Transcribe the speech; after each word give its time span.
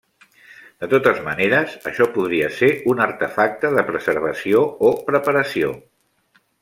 De 0.83 0.87
totes 0.93 1.19
maneres, 1.25 1.75
això 1.91 2.07
podria 2.15 2.47
ser 2.61 2.69
un 2.93 3.03
artefacte 3.07 3.71
de 3.77 3.85
preservació 3.91 4.65
o 4.91 4.93
preparació. 5.11 5.71